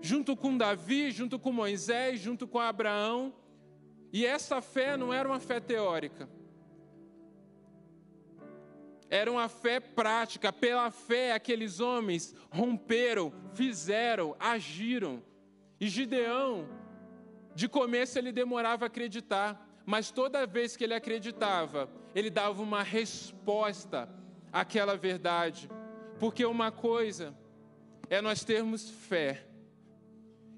[0.00, 3.32] Junto com Davi, junto com Moisés, junto com Abraão.
[4.12, 6.28] E essa fé não era uma fé teórica
[9.12, 10.50] era uma fé prática.
[10.50, 15.22] Pela fé, aqueles homens romperam, fizeram, agiram.
[15.78, 16.66] E Gideão,
[17.54, 22.82] de começo, ele demorava a acreditar, mas toda vez que ele acreditava, ele dava uma
[22.82, 24.08] resposta
[24.50, 25.68] àquela verdade.
[26.18, 27.36] Porque uma coisa
[28.08, 29.46] é nós termos fé,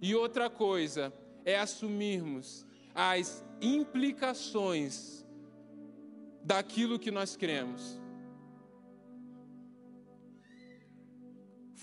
[0.01, 1.13] e outra coisa
[1.45, 5.27] é assumirmos as implicações
[6.45, 8.04] daquilo que nós cremos.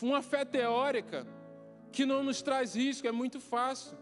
[0.01, 1.27] Uma fé teórica
[1.91, 3.97] que não nos traz risco, é muito fácil.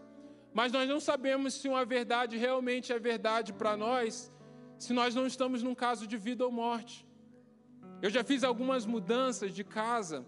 [0.52, 4.32] Mas nós não sabemos se uma verdade realmente é verdade para nós
[4.80, 7.06] se nós não estamos num caso de vida ou morte.
[8.00, 10.24] Eu já fiz algumas mudanças de casa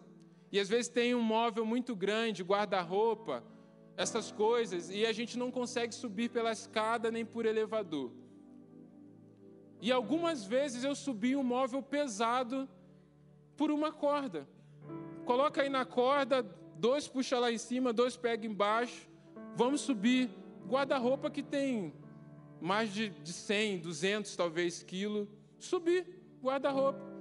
[0.52, 3.42] e às vezes tem um móvel muito grande, guarda-roupa,
[3.96, 8.12] essas coisas, e a gente não consegue subir pela escada nem por elevador.
[9.80, 12.68] E algumas vezes eu subi um móvel pesado
[13.56, 14.46] por uma corda.
[15.24, 16.42] Coloca aí na corda,
[16.76, 19.08] dois puxa lá em cima, dois pega embaixo.
[19.56, 20.30] Vamos subir.
[20.66, 21.92] Guarda-roupa que tem
[22.60, 25.28] mais de, de 100, 200 talvez quilos.
[25.58, 26.06] Subir
[26.42, 27.12] guarda-roupa.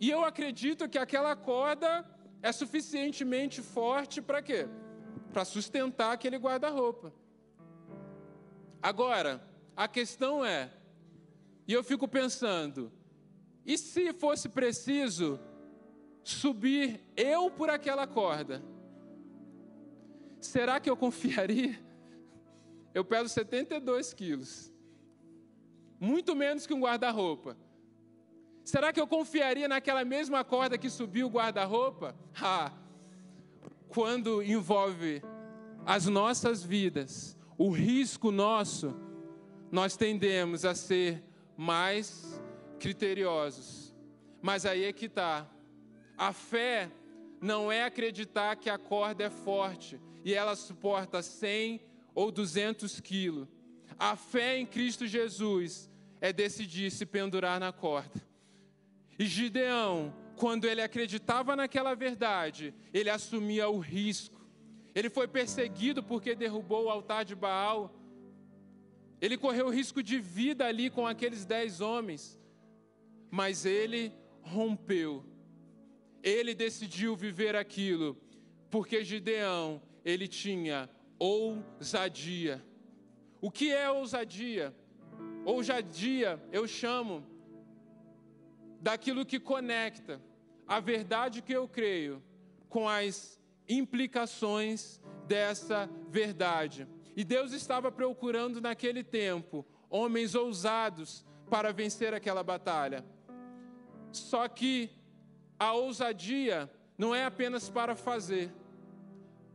[0.00, 2.04] E eu acredito que aquela corda
[2.42, 4.68] é suficientemente forte para quê?
[5.32, 7.12] Para sustentar aquele guarda-roupa.
[8.82, 9.40] Agora,
[9.76, 10.72] a questão é,
[11.68, 12.90] e eu fico pensando,
[13.64, 15.38] e se fosse preciso
[16.22, 18.62] subir eu por aquela corda?
[20.40, 21.78] Será que eu confiaria?
[22.94, 24.70] Eu peso 72 quilos,
[25.98, 27.56] muito menos que um guarda-roupa.
[28.64, 32.14] Será que eu confiaria naquela mesma corda que subiu o guarda-roupa?
[32.38, 32.70] Ah,
[33.88, 35.22] quando envolve
[35.84, 38.94] as nossas vidas, o risco nosso,
[39.70, 41.22] nós tendemos a ser
[41.56, 42.40] mais
[42.78, 43.94] criteriosos.
[44.40, 45.46] Mas aí é que está.
[46.16, 46.90] A fé
[47.40, 51.80] não é acreditar que a corda é forte e ela suporta 100
[52.14, 53.48] ou 200 quilos.
[53.98, 55.90] A fé em Cristo Jesus
[56.20, 58.22] é decidir se pendurar na corda.
[59.18, 64.40] E Gideão, quando ele acreditava naquela verdade, ele assumia o risco.
[64.94, 67.94] Ele foi perseguido porque derrubou o altar de Baal.
[69.20, 72.40] Ele correu risco de vida ali com aqueles dez homens.
[73.30, 75.24] Mas ele rompeu.
[76.22, 78.16] Ele decidiu viver aquilo.
[78.70, 82.64] Porque Gideão, ele tinha ousadia.
[83.40, 84.74] O que é ousadia?
[85.44, 87.26] Ousadia, eu chamo
[88.80, 90.20] daquilo que conecta
[90.66, 92.22] a verdade que eu creio
[92.68, 96.86] com as implicações dessa verdade.
[97.16, 103.04] E Deus estava procurando naquele tempo homens ousados para vencer aquela batalha.
[104.10, 104.90] Só que
[105.62, 108.52] a ousadia não é apenas para fazer.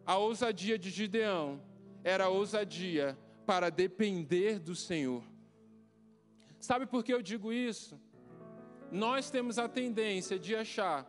[0.06, 1.62] A ousadia de Gideão
[2.04, 5.24] era a ousadia para depender do Senhor.
[6.60, 8.00] Sabe por que eu digo isso?
[8.92, 11.06] nós temos a tendência de achar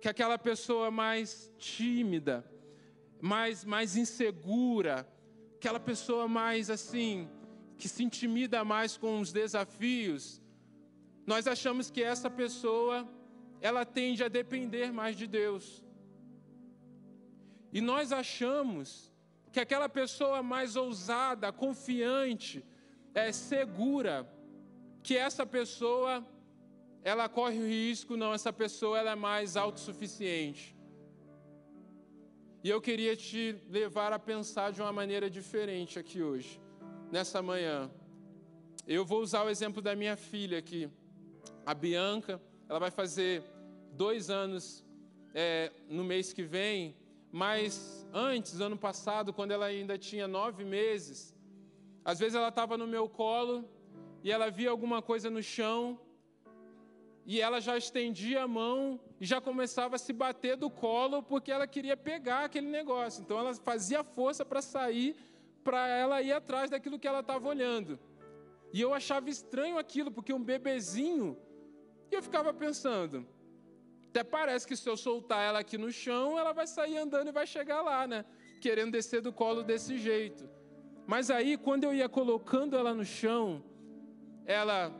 [0.00, 2.44] que aquela pessoa mais tímida,
[3.20, 5.08] mais, mais insegura,
[5.56, 7.28] aquela pessoa mais assim,
[7.76, 10.40] que se intimida mais com os desafios,
[11.26, 13.08] nós achamos que essa pessoa,
[13.60, 15.84] ela tende a depender mais de Deus.
[17.72, 19.12] E nós achamos
[19.52, 22.64] que aquela pessoa mais ousada, confiante,
[23.14, 24.28] é segura,
[25.02, 26.24] que essa pessoa
[27.02, 30.76] ela corre o risco, não, essa pessoa ela é mais autossuficiente.
[32.62, 36.60] E eu queria te levar a pensar de uma maneira diferente aqui hoje,
[37.10, 37.90] nessa manhã.
[38.86, 40.90] Eu vou usar o exemplo da minha filha aqui,
[41.64, 42.40] a Bianca.
[42.70, 43.42] Ela vai fazer
[43.94, 44.84] dois anos
[45.34, 46.94] é, no mês que vem,
[47.32, 51.34] mas antes, ano passado, quando ela ainda tinha nove meses,
[52.04, 53.68] às vezes ela estava no meu colo
[54.22, 55.98] e ela via alguma coisa no chão
[57.26, 61.50] e ela já estendia a mão e já começava a se bater do colo porque
[61.50, 63.20] ela queria pegar aquele negócio.
[63.20, 65.16] Então ela fazia força para sair,
[65.64, 67.98] para ela ir atrás daquilo que ela estava olhando.
[68.72, 71.36] E eu achava estranho aquilo, porque um bebezinho,
[72.10, 73.26] e eu ficava pensando,
[74.08, 77.32] até parece que se eu soltar ela aqui no chão, ela vai sair andando e
[77.32, 78.24] vai chegar lá, né?
[78.60, 80.48] Querendo descer do colo desse jeito.
[81.06, 83.64] Mas aí, quando eu ia colocando ela no chão,
[84.44, 84.92] ela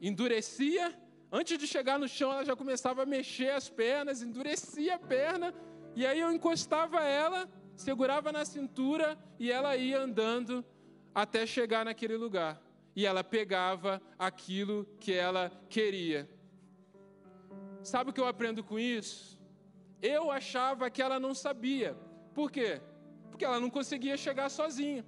[0.00, 0.96] endurecia
[1.34, 5.54] Antes de chegar no chão, ela já começava a mexer as pernas, endurecia a perna,
[5.96, 10.62] e aí eu encostava ela, segurava na cintura e ela ia andando
[11.14, 12.60] até chegar naquele lugar.
[12.94, 16.28] E ela pegava aquilo que ela queria.
[17.82, 19.38] Sabe o que eu aprendo com isso?
[20.00, 21.96] Eu achava que ela não sabia.
[22.34, 22.80] Por quê?
[23.30, 25.04] Porque ela não conseguia chegar sozinha.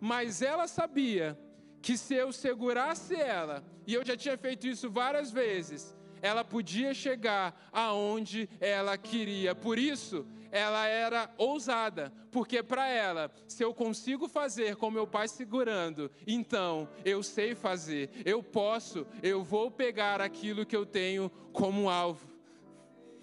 [0.00, 1.38] Mas ela sabia
[1.82, 6.92] que se eu segurasse ela, e eu já tinha feito isso várias vezes, ela podia
[6.92, 9.54] chegar aonde ela queria.
[9.54, 15.28] Por isso, ela era ousada, porque para ela, se eu consigo fazer com meu pai
[15.28, 21.88] segurando, então eu sei fazer, eu posso, eu vou pegar aquilo que eu tenho como
[21.88, 22.28] alvo.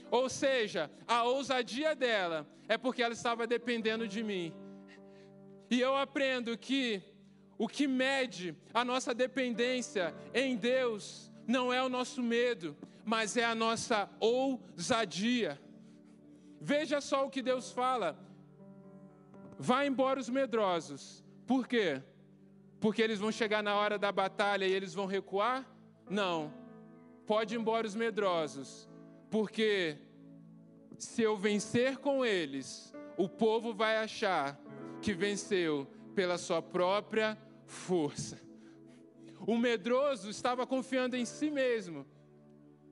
[0.09, 4.53] Ou seja, a ousadia dela é porque ela estava dependendo de mim.
[5.69, 7.01] E eu aprendo que
[7.57, 12.75] o que mede a nossa dependência em Deus não é o nosso medo,
[13.05, 15.59] mas é a nossa ousadia.
[16.73, 18.19] Veja só o que Deus fala.
[19.57, 21.23] Vá embora os medrosos.
[21.45, 22.03] Por quê?
[22.81, 25.65] Porque eles vão chegar na hora da batalha e eles vão recuar?
[26.09, 26.53] Não.
[27.25, 28.89] Pode ir embora os medrosos.
[29.31, 29.97] Porque
[30.97, 34.59] se eu vencer com eles, o povo vai achar
[35.01, 38.41] que venceu pela sua própria força.
[39.39, 42.05] O medroso estava confiando em si mesmo,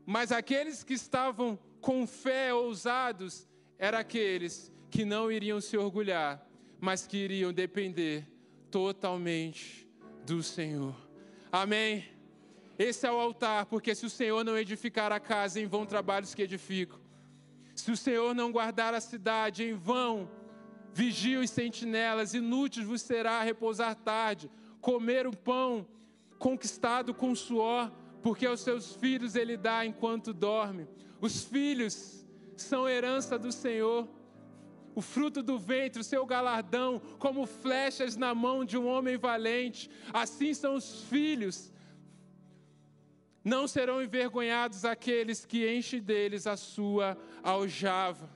[0.06, 3.46] mas aqueles que estavam com fé ousados
[3.78, 6.46] eram aqueles que não iriam se orgulhar,
[6.80, 8.28] mas que iriam depender
[8.72, 9.88] totalmente
[10.26, 10.96] do Senhor.
[11.52, 12.06] Amém?
[12.78, 16.34] Esse é o altar, porque se o Senhor não edificar a casa, em vão trabalhos
[16.34, 17.00] que edificam.
[17.74, 20.30] Se o Senhor não guardar a cidade, em vão
[20.94, 24.50] vigiam os sentinelas, inúteis vos será repousar tarde,
[24.80, 25.86] comer o pão
[26.40, 27.92] conquistado com suor,
[28.24, 30.88] porque aos seus filhos ele dá enquanto dorme.
[31.20, 32.25] Os filhos
[32.62, 34.08] são herança do Senhor,
[34.96, 39.90] o fruto do ventre, o seu galardão, como flechas na mão de um homem valente.
[40.14, 41.72] Assim são os filhos.
[43.44, 48.30] Não serão envergonhados aqueles que enchem deles a sua aljava.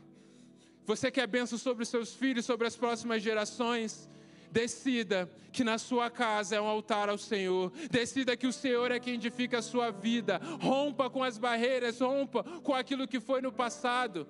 [0.85, 4.09] Você quer bênção sobre os seus filhos, sobre as próximas gerações?
[4.51, 7.71] Decida que na sua casa é um altar ao Senhor.
[7.89, 10.39] Decida que o Senhor é quem edifica a sua vida.
[10.61, 14.27] Rompa com as barreiras, rompa com aquilo que foi no passado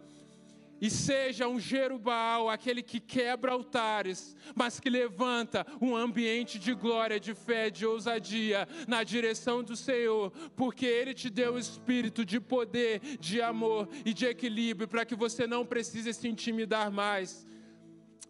[0.82, 7.20] e seja um Jerubal, aquele que quebra altares, mas que levanta um ambiente de glória,
[7.20, 12.40] de fé, de ousadia na direção do Senhor, porque Ele te deu o espírito de
[12.40, 17.46] poder, de amor e de equilíbrio, para que você não precise se intimidar mais.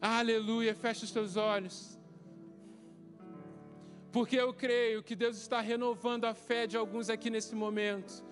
[0.02, 1.98] Aleluia, feche os seus olhos.
[4.12, 8.24] Porque eu creio que Deus está renovando a fé de alguns aqui nesse momento.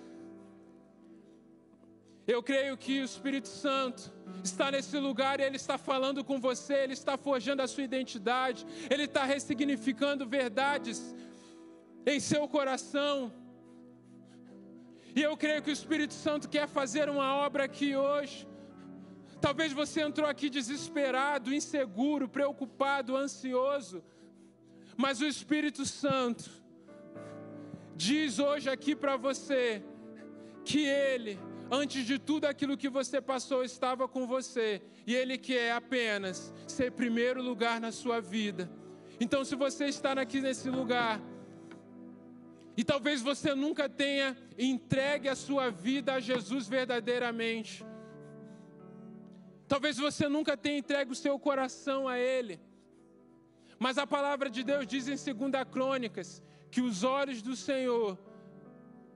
[2.26, 4.12] Eu creio que o Espírito Santo
[4.44, 8.66] está nesse lugar e Ele está falando com você, Ele está forjando a sua identidade,
[8.90, 11.16] Ele está ressignificando verdades
[12.06, 13.32] em seu coração.
[15.16, 18.48] E eu creio que o Espírito Santo quer fazer uma obra aqui hoje.
[19.40, 24.04] Talvez você entrou aqui desesperado, inseguro, preocupado, ansioso,
[24.96, 26.50] mas o Espírito Santo
[27.96, 29.84] diz hoje aqui para você
[30.66, 35.74] que Ele Antes de tudo aquilo que você passou estava com você, e Ele quer
[35.74, 38.70] apenas ser primeiro lugar na sua vida.
[39.20, 41.22] Então, se você está aqui nesse lugar,
[42.78, 47.86] e talvez você nunca tenha entregue a sua vida a Jesus verdadeiramente,
[49.68, 52.60] talvez você nunca tenha entregue o seu coração a Ele,
[53.80, 56.42] mas a palavra de Deus diz em 2 Crônicas
[56.72, 58.18] que os olhos do Senhor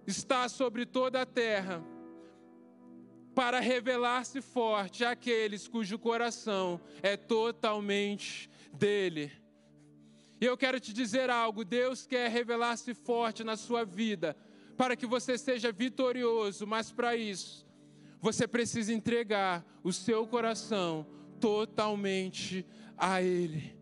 [0.05, 1.83] está sobre toda a terra
[3.33, 9.31] para revelar-se forte àqueles cujo coração é totalmente dele.
[10.39, 14.35] E eu quero te dizer algo: Deus quer revelar-se forte na sua vida,
[14.75, 17.65] para que você seja vitorioso, mas para isso,
[18.21, 21.07] você precisa entregar o seu coração
[21.39, 22.65] totalmente
[22.95, 23.75] a Ele.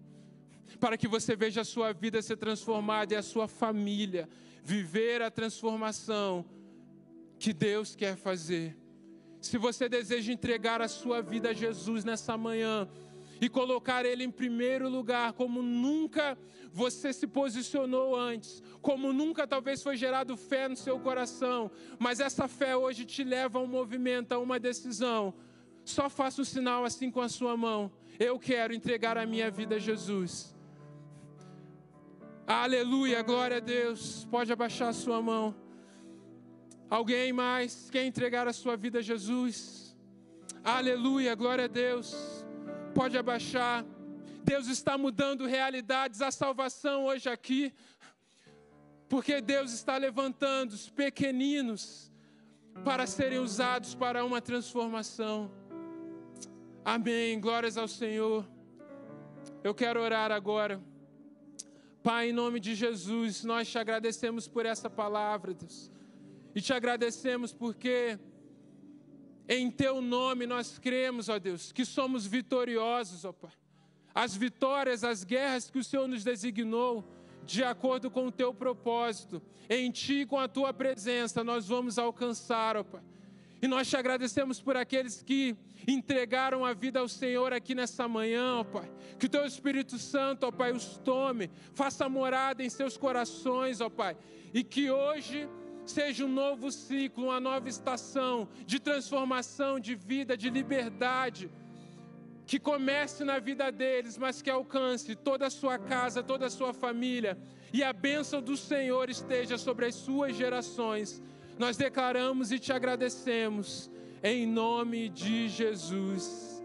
[0.80, 4.30] Para que você veja a sua vida ser transformada e a sua família
[4.64, 6.46] viver a transformação
[7.38, 8.78] que Deus quer fazer.
[9.42, 12.88] Se você deseja entregar a sua vida a Jesus nessa manhã
[13.42, 16.38] e colocar Ele em primeiro lugar, como nunca
[16.72, 22.48] você se posicionou antes, como nunca talvez foi gerado fé no seu coração, mas essa
[22.48, 25.34] fé hoje te leva a um movimento, a uma decisão.
[25.84, 27.92] Só faça um sinal assim com a sua mão.
[28.20, 30.56] Eu quero entregar a minha vida a Jesus.
[32.46, 34.26] Aleluia, glória a Deus.
[34.30, 35.56] Pode abaixar a sua mão.
[36.90, 39.96] Alguém mais quer entregar a sua vida a Jesus?
[40.64, 42.39] Aleluia, glória a Deus.
[43.00, 43.86] Pode abaixar.
[44.44, 47.74] Deus está mudando realidades, a salvação hoje aqui,
[49.08, 52.12] porque Deus está levantando os pequeninos
[52.84, 55.50] para serem usados para uma transformação.
[56.84, 57.40] Amém.
[57.40, 58.46] Glórias ao Senhor.
[59.64, 60.84] Eu quero orar agora.
[62.04, 65.90] Pai, em nome de Jesus, nós te agradecemos por essa palavra, Deus.
[66.54, 68.20] E te agradecemos porque
[69.52, 73.52] em teu nome nós cremos, ó Deus, que somos vitoriosos, ó Pai.
[74.14, 77.04] As vitórias, as guerras que o Senhor nos designou,
[77.44, 82.78] de acordo com o teu propósito, em ti, com a tua presença, nós vamos alcançar,
[82.78, 83.02] ó Pai.
[83.60, 85.56] E nós te agradecemos por aqueles que
[85.88, 88.90] entregaram a vida ao Senhor aqui nessa manhã, ó Pai.
[89.18, 93.90] Que o Teu Espírito Santo, ó Pai, os tome, faça morada em seus corações, ó
[93.90, 94.16] Pai.
[94.54, 95.50] E que hoje
[95.90, 101.50] seja um novo ciclo, uma nova estação de transformação, de vida, de liberdade.
[102.46, 106.74] Que comece na vida deles, mas que alcance toda a sua casa, toda a sua
[106.74, 107.38] família.
[107.72, 111.22] E a bênção do Senhor esteja sobre as suas gerações.
[111.58, 113.92] Nós declaramos e te agradecemos,
[114.24, 116.64] em nome de Jesus.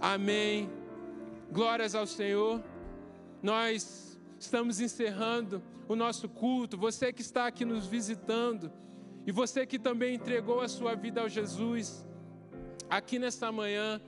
[0.00, 0.68] Amém.
[1.52, 2.62] Glórias ao Senhor.
[3.42, 6.76] Nós estamos encerrando o nosso culto.
[6.76, 8.72] Você que está aqui nos visitando
[9.26, 12.06] e você que também entregou a sua vida ao Jesus,
[12.88, 14.00] aqui nesta manhã,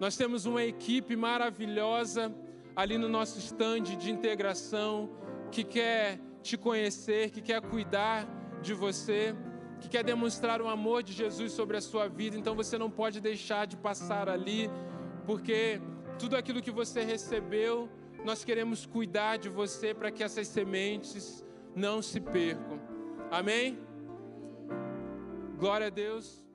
[0.00, 2.34] nós temos uma equipe maravilhosa
[2.74, 5.10] ali no nosso estande de integração
[5.50, 8.26] que quer te conhecer, que quer cuidar
[8.62, 9.34] de você,
[9.80, 12.36] que quer demonstrar o amor de Jesus sobre a sua vida.
[12.36, 14.70] Então você não pode deixar de passar ali,
[15.26, 15.80] porque
[16.18, 17.88] tudo aquilo que você recebeu,
[18.24, 21.44] nós queremos cuidar de você para que essas sementes
[21.74, 22.80] não se percam.
[23.30, 23.78] Amém?
[25.58, 26.47] Glória a Deus.